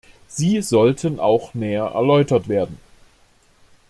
[0.27, 2.79] Sie sollten auch näher erläutert werden.